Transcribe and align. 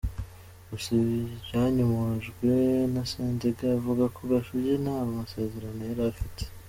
Gusa 0.69 0.87
ibi 0.99 1.19
byanyomojwe 1.45 2.49
na 2.93 3.03
Sendege 3.11 3.63
uvuga 3.79 4.03
ko 4.15 4.19
Gashugi 4.29 4.73
nta 4.83 4.97
masezerano 5.15 5.81
yari 5.89 6.03
afite. 6.11 6.41